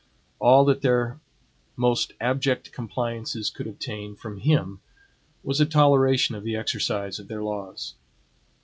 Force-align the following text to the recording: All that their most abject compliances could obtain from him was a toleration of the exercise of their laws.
All 0.39 0.65
that 0.65 0.81
their 0.81 1.19
most 1.75 2.13
abject 2.19 2.71
compliances 2.71 3.51
could 3.51 3.67
obtain 3.67 4.15
from 4.15 4.37
him 4.39 4.79
was 5.43 5.61
a 5.61 5.65
toleration 5.67 6.33
of 6.33 6.43
the 6.43 6.55
exercise 6.55 7.19
of 7.19 7.27
their 7.27 7.43
laws. 7.43 7.93